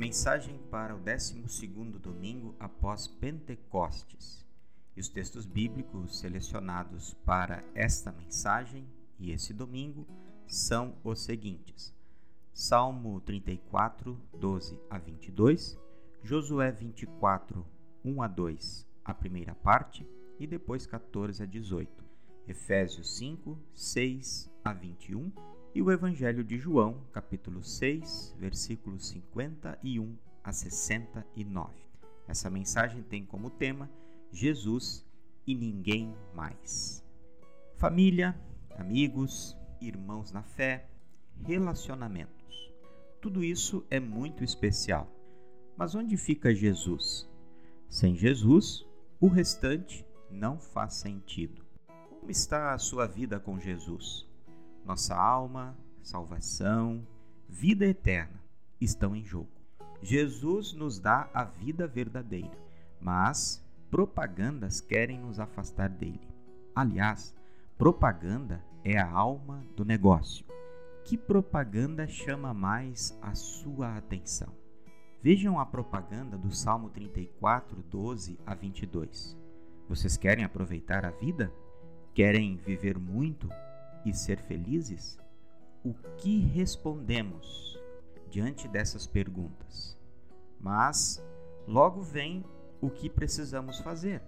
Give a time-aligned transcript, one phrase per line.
[0.00, 1.66] Mensagem para o 12
[2.00, 4.46] domingo após Pentecostes.
[4.96, 10.06] E os textos bíblicos selecionados para esta mensagem e esse domingo
[10.46, 11.94] são os seguintes:
[12.54, 15.78] Salmo 34, 12 a 22,
[16.22, 17.62] Josué 24,
[18.02, 20.08] 1 a 2, a primeira parte,
[20.38, 22.02] e depois 14 a 18,
[22.48, 25.30] Efésios 5, 6 a 21
[25.74, 31.72] e o Evangelho de João, capítulo 6, versículos 51 a 69.
[32.26, 33.88] Essa mensagem tem como tema
[34.32, 35.06] Jesus
[35.46, 37.04] e ninguém mais.
[37.76, 38.38] Família,
[38.76, 40.88] amigos, irmãos na fé,
[41.44, 42.72] relacionamentos.
[43.20, 45.08] Tudo isso é muito especial.
[45.76, 47.28] Mas onde fica Jesus?
[47.88, 48.84] Sem Jesus,
[49.20, 51.64] o restante não faz sentido.
[52.08, 54.29] Como está a sua vida com Jesus?
[54.84, 57.06] Nossa alma, salvação,
[57.48, 58.40] vida eterna
[58.80, 59.50] estão em jogo.
[60.02, 62.56] Jesus nos dá a vida verdadeira,
[63.00, 66.28] mas propagandas querem nos afastar dele.
[66.74, 67.34] Aliás,
[67.76, 70.46] propaganda é a alma do negócio.
[71.04, 74.48] Que propaganda chama mais a sua atenção?
[75.22, 79.36] Vejam a propaganda do Salmo 34, 12 a 22.
[79.88, 81.52] Vocês querem aproveitar a vida?
[82.14, 83.50] Querem viver muito
[84.04, 85.18] e ser felizes?
[85.84, 87.78] O que respondemos
[88.30, 89.98] diante dessas perguntas?
[90.60, 91.24] Mas
[91.66, 92.44] logo vem
[92.80, 94.22] o que precisamos fazer.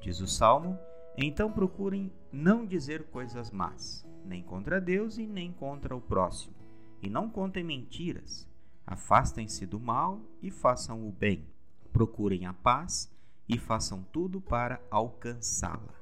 [0.00, 0.78] Diz o salmo:
[1.16, 6.54] então procurem não dizer coisas más, nem contra Deus e nem contra o próximo,
[7.00, 8.48] e não contem mentiras.
[8.86, 11.46] Afastem-se do mal e façam o bem.
[11.92, 13.10] Procurem a paz
[13.48, 15.94] e façam tudo para alcançá-la.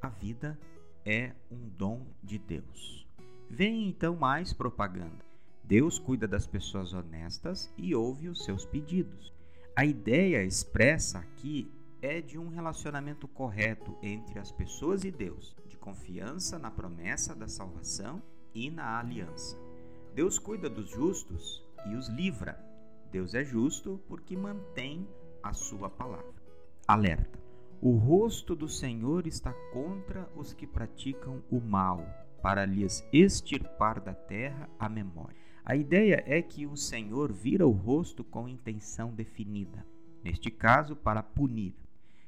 [0.00, 0.58] A vida
[1.06, 3.06] é um dom de Deus.
[3.48, 5.24] Vem então mais propaganda.
[5.62, 9.32] Deus cuida das pessoas honestas e ouve os seus pedidos.
[9.76, 11.70] A ideia expressa aqui
[12.02, 17.48] é de um relacionamento correto entre as pessoas e Deus, de confiança na promessa da
[17.48, 18.20] salvação
[18.52, 19.56] e na aliança.
[20.14, 22.58] Deus cuida dos justos e os livra.
[23.12, 25.06] Deus é justo porque mantém
[25.42, 26.34] a sua palavra.
[26.86, 27.45] Alerta.
[27.80, 32.02] O rosto do Senhor está contra os que praticam o mal,
[32.42, 35.36] para lhes extirpar da terra a memória.
[35.62, 39.84] A ideia é que o Senhor vira o rosto com intenção definida,
[40.24, 41.74] neste caso, para punir.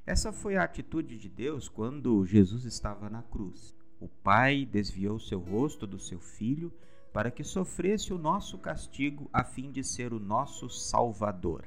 [0.04, 3.75] Essa foi a atitude de Deus quando Jesus estava na cruz.
[4.00, 6.70] O Pai desviou seu rosto do seu filho
[7.12, 11.65] para que sofresse o nosso castigo a fim de ser o nosso Salvador.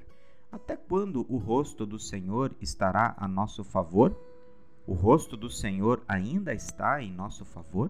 [0.51, 4.13] Até quando o rosto do Senhor estará a nosso favor?
[4.85, 7.89] O rosto do Senhor ainda está em nosso favor?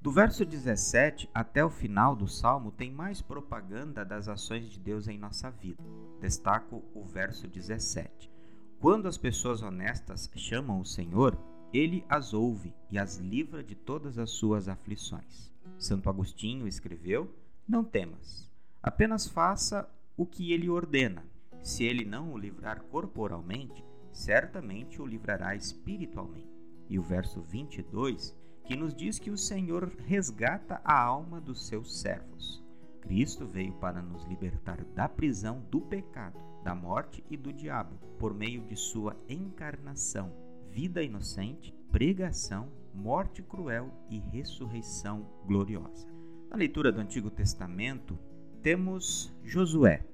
[0.00, 5.08] Do verso 17 até o final do salmo tem mais propaganda das ações de Deus
[5.08, 5.82] em nossa vida.
[6.20, 8.30] Destaco o verso 17.
[8.78, 11.36] Quando as pessoas honestas chamam o Senhor,
[11.72, 15.52] ele as ouve e as livra de todas as suas aflições.
[15.76, 17.34] Santo Agostinho escreveu:
[17.68, 18.48] Não temas,
[18.80, 21.24] apenas faça o que ele ordena
[21.62, 26.48] se ele não o livrar corporalmente, certamente o livrará espiritualmente.
[26.88, 32.00] E o verso 22, que nos diz que o Senhor resgata a alma dos seus
[32.00, 32.64] servos.
[33.00, 38.34] Cristo veio para nos libertar da prisão do pecado, da morte e do diabo, por
[38.34, 40.32] meio de sua encarnação,
[40.70, 46.06] vida inocente, pregação, morte cruel e ressurreição gloriosa.
[46.50, 48.18] Na leitura do Antigo Testamento,
[48.62, 50.04] temos Josué,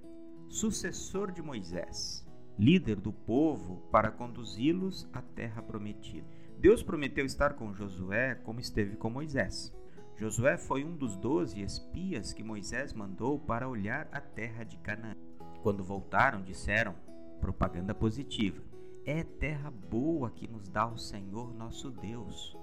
[0.48, 2.26] sucessor de Moisés,
[2.58, 6.26] líder do povo para conduzi-los à terra prometida.
[6.58, 9.74] Deus prometeu estar com Josué como esteve com Moisés.
[10.16, 15.14] Josué foi um dos doze espias que Moisés mandou para olhar a terra de Canaã.
[15.62, 16.94] Quando voltaram, disseram:
[17.40, 18.62] propaganda positiva.
[19.04, 22.56] É terra boa que nos dá o Senhor nosso Deus.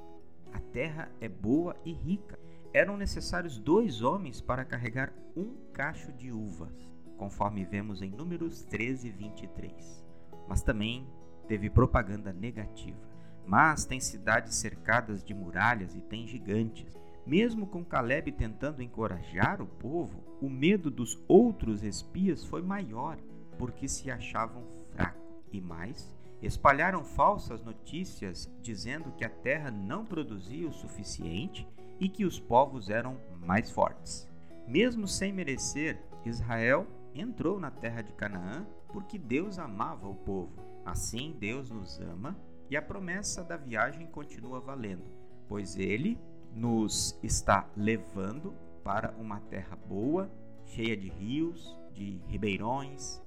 [0.52, 2.40] A terra é boa e rica.
[2.74, 6.94] Eram necessários dois homens para carregar um cacho de uvas
[7.24, 10.06] conforme vemos em Números 13, 23.
[10.46, 11.08] Mas também
[11.48, 13.00] teve propaganda negativa.
[13.48, 17.00] Mas tem cidades cercadas de muralhas e tem gigantes.
[17.26, 23.18] Mesmo com Caleb tentando encorajar o povo, o medo dos outros espias foi maior,
[23.58, 25.24] porque se achavam fracos.
[25.50, 31.66] E mais, espalharam falsas notícias dizendo que a terra não produzia o suficiente
[32.02, 34.30] e que os povos eram mais fortes.
[34.68, 40.54] Mesmo sem merecer, Israel entrou na terra de Canaã porque Deus amava o povo.
[40.86, 42.38] Assim, Deus nos ama
[42.70, 45.06] e a promessa da viagem continua valendo,
[45.48, 46.20] pois Ele
[46.56, 50.32] nos está levando para uma terra boa,
[50.66, 53.22] cheia de rios, de ribeirões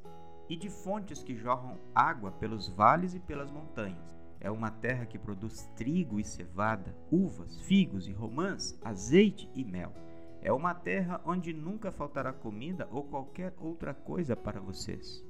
[0.49, 4.17] e de fontes que jorram água pelos vales e pelas montanhas.
[4.39, 9.93] É uma terra que produz trigo e cevada, uvas, figos e romãs, azeite e mel.
[10.47, 15.21] É uma terra onde nunca faltará comida ou qualquer outra coisa para vocês.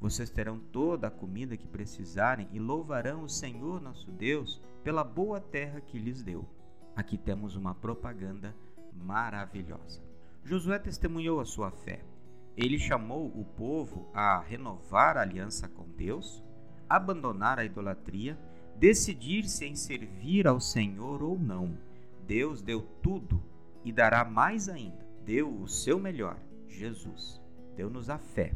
[0.00, 5.38] Vocês terão toda a comida que precisarem e louvarão o Senhor nosso Deus pela boa
[5.42, 6.48] terra que lhes deu.
[6.96, 8.56] Aqui temos uma propaganda
[8.94, 10.00] maravilhosa.
[10.42, 12.02] Josué testemunhou a sua fé.
[12.56, 16.42] Ele chamou o povo a renovar a aliança com Deus,
[16.88, 18.38] abandonar a idolatria,
[18.76, 21.76] decidir-se em servir ao Senhor ou não.
[22.26, 23.51] Deus deu tudo
[23.84, 25.06] e dará mais ainda.
[25.24, 26.38] Deu o seu melhor,
[26.68, 27.40] Jesus.
[27.76, 28.54] Deu-nos a fé.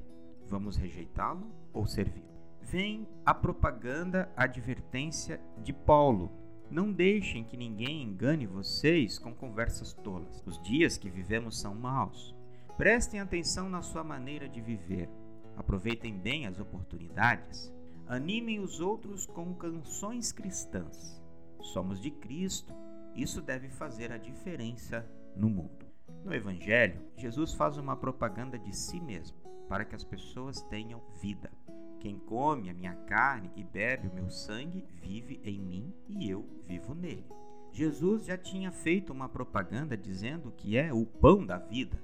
[0.49, 2.27] Vamos rejeitá-lo ou servi-lo?
[2.63, 6.33] Vem a propaganda, a advertência de Paulo.
[6.71, 10.43] Não deixem que ninguém engane vocês com conversas tolas.
[10.45, 12.35] Os dias que vivemos são maus.
[12.77, 15.09] Prestem atenção na sua maneira de viver.
[15.57, 17.73] Aproveitem bem as oportunidades.
[18.07, 21.23] Animem os outros com canções cristãs.
[21.61, 22.75] Somos de Cristo.
[23.17, 25.87] Isso deve fazer a diferença no mundo.
[26.25, 29.37] No Evangelho, Jesus faz uma propaganda de si mesmo
[29.69, 31.51] para que as pessoas tenham vida.
[31.99, 36.47] Quem come a minha carne e bebe o meu sangue vive em mim e eu
[36.67, 37.27] vivo nele.
[37.73, 42.01] Jesus já tinha feito uma propaganda dizendo que é o pão da vida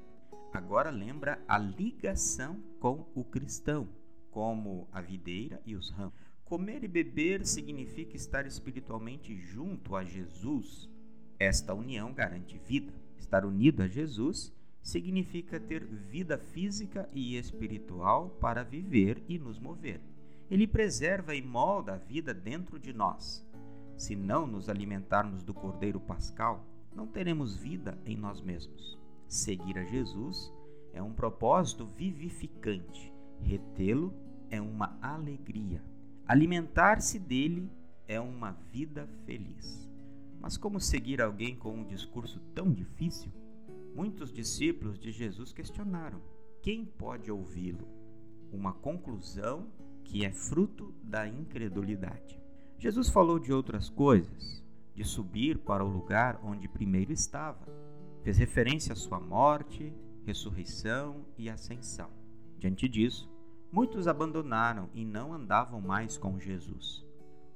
[0.53, 3.89] agora lembra a ligação com o cristão,
[4.31, 6.15] como a videira e os ramos.
[6.45, 10.91] Comer e beber significa estar espiritualmente junto a Jesus.
[11.43, 12.93] Esta união garante vida.
[13.19, 20.01] Estar unido a Jesus significa ter vida física e espiritual para viver e nos mover.
[20.49, 23.45] Ele preserva e molda a vida dentro de nós.
[23.97, 28.97] Se não nos alimentarmos do Cordeiro Pascal, não teremos vida em nós mesmos.
[29.27, 30.53] Seguir a Jesus
[30.93, 33.13] é um propósito vivificante.
[33.41, 34.15] Retê-lo
[34.49, 35.83] é uma alegria.
[36.25, 37.69] Alimentar-se dele
[38.07, 39.92] é uma vida feliz.
[40.43, 43.33] Mas como seguir alguém com um discurso tão difícil?
[43.95, 46.21] Muitos discípulos de Jesus questionaram:
[46.61, 47.89] quem pode ouvi-lo?
[48.53, 49.69] Uma conclusão
[50.05, 52.39] que é fruto da incredulidade.
[52.79, 54.63] Jesus falou de outras coisas,
[54.95, 57.67] de subir para o lugar onde primeiro estava
[58.23, 59.93] Fez referência à sua morte,
[60.25, 62.09] ressurreição e ascensão.
[62.57, 63.29] Diante disso,
[63.71, 67.05] muitos abandonaram e não andavam mais com Jesus.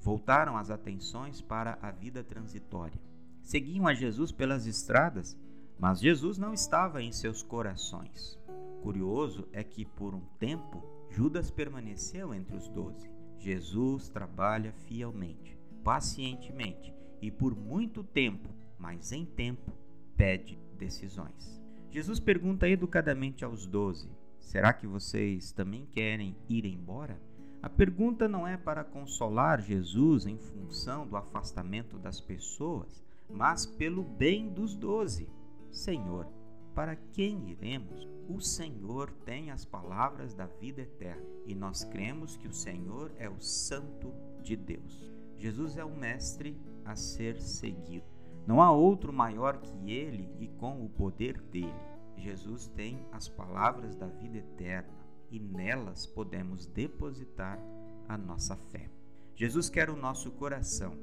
[0.07, 2.97] Voltaram as atenções para a vida transitória.
[3.41, 5.37] Seguiam a Jesus pelas estradas,
[5.77, 8.39] mas Jesus não estava em seus corações.
[8.81, 13.11] Curioso é que, por um tempo, Judas permaneceu entre os doze.
[13.37, 18.47] Jesus trabalha fielmente, pacientemente e por muito tempo,
[18.79, 19.73] mas em tempo
[20.15, 21.61] pede decisões.
[21.91, 27.26] Jesus pergunta educadamente aos doze: Será que vocês também querem ir embora?
[27.61, 34.03] A pergunta não é para consolar Jesus em função do afastamento das pessoas, mas pelo
[34.03, 35.27] bem dos doze.
[35.71, 36.27] Senhor,
[36.75, 38.07] para quem iremos?
[38.29, 43.27] O Senhor tem as palavras da vida eterna e nós cremos que o Senhor é
[43.27, 44.13] o Santo
[44.43, 45.11] de Deus.
[45.35, 46.55] Jesus é o Mestre
[46.85, 48.05] a ser seguido.
[48.45, 51.73] Não há outro maior que ele e com o poder dele.
[52.15, 57.59] Jesus tem as palavras da vida eterna e nelas podemos depositar
[58.07, 58.89] a nossa fé.
[59.35, 60.95] Jesus quer o nosso coração,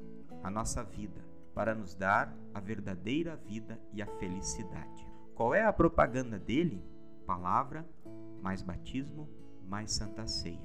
[0.43, 5.07] a nossa vida, para nos dar a verdadeira vida e a felicidade.
[5.33, 6.83] Qual é a propaganda dele?
[7.25, 7.85] Palavra,
[8.41, 9.29] mais batismo,
[9.67, 10.59] mais santa ceia.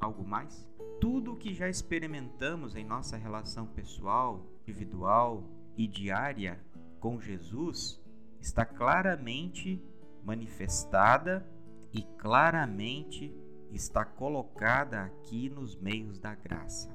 [0.00, 0.68] Algo mais?
[1.00, 5.44] Tudo o que já experimentamos em nossa relação pessoal, individual,
[5.76, 6.60] e diária
[7.00, 8.00] com Jesus
[8.40, 9.82] está claramente
[10.24, 11.46] manifestada
[11.92, 13.34] e claramente
[13.70, 16.90] está colocada aqui nos meios da graça.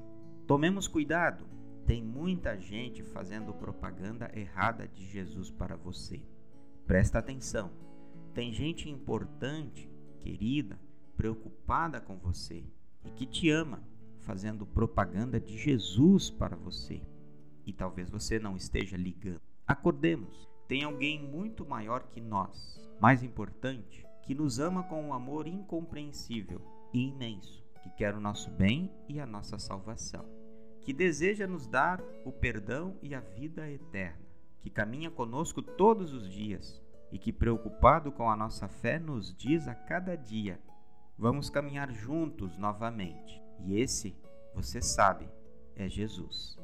[0.46, 1.46] Tomemos cuidado,
[1.86, 6.20] tem muita gente fazendo propaganda errada de Jesus para você.
[6.86, 7.70] Presta atenção.
[8.34, 9.90] Tem gente importante,
[10.20, 10.78] querida,
[11.16, 12.64] preocupada com você
[13.04, 13.82] e que te ama,
[14.20, 17.02] fazendo propaganda de Jesus para você
[17.68, 19.42] e talvez você não esteja ligando.
[19.66, 20.48] Acordemos.
[20.66, 26.60] Tem alguém muito maior que nós, mais importante, que nos ama com um amor incompreensível
[26.92, 30.22] e imenso, que quer o nosso bem e a nossa salvação,
[30.82, 34.20] que deseja nos dar o perdão e a vida eterna,
[34.60, 36.78] que caminha conosco todos os dias
[37.10, 40.60] e que, preocupado com a nossa fé, nos diz a cada dia:
[41.16, 43.42] vamos caminhar juntos novamente.
[43.60, 44.14] E esse,
[44.54, 45.26] você sabe,
[45.74, 46.58] é Jesus.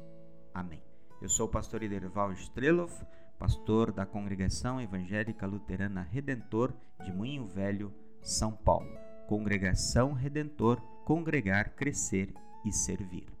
[0.53, 0.83] Amém.
[1.19, 3.03] Eu sou o pastor Iderval Streloff,
[3.37, 6.73] pastor da Congregação Evangélica Luterana Redentor
[7.03, 8.97] de Moinho Velho, São Paulo.
[9.27, 13.34] Congregação Redentor, congregar, crescer e servir.